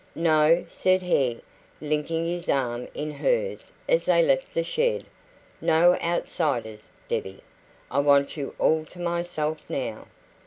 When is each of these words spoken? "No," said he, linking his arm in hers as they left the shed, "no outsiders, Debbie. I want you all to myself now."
"No," 0.15 0.65
said 0.67 1.03
he, 1.03 1.41
linking 1.79 2.25
his 2.25 2.49
arm 2.49 2.87
in 2.95 3.11
hers 3.11 3.71
as 3.87 4.03
they 4.05 4.23
left 4.23 4.51
the 4.51 4.63
shed, 4.63 5.05
"no 5.61 5.95
outsiders, 6.01 6.91
Debbie. 7.07 7.43
I 7.91 7.99
want 7.99 8.35
you 8.35 8.55
all 8.57 8.83
to 8.85 8.99
myself 8.99 9.69
now." 9.69 10.07